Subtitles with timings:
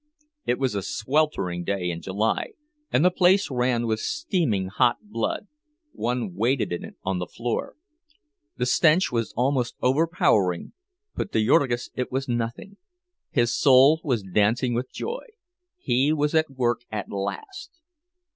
[0.47, 2.53] It was a sweltering day in July,
[2.89, 7.75] and the place ran with steaming hot blood—one waded in it on the floor.
[8.57, 10.73] The stench was almost overpowering,
[11.13, 12.77] but to Jurgis it was nothing.
[13.29, 17.79] His whole soul was dancing with joy—he was at work at last!